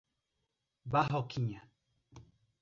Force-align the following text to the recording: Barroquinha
Barroquinha 0.87 1.61